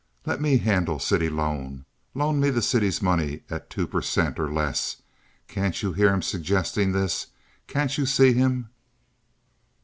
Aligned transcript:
Let 0.25 0.41
me 0.41 0.57
handle 0.57 0.97
city 0.97 1.29
loan. 1.29 1.85
Loan 2.15 2.39
me 2.39 2.49
the 2.49 2.63
city's 2.63 3.03
money 3.03 3.43
at 3.51 3.69
two 3.69 3.85
per 3.85 4.01
cent. 4.01 4.39
or 4.39 4.51
less.' 4.51 5.03
Can't 5.47 5.79
you 5.83 5.93
hear 5.93 6.11
him 6.11 6.23
suggesting 6.23 6.91
this? 6.91 7.27
Can't 7.67 7.95
you 7.99 8.07
see 8.07 8.33
him? 8.33 8.69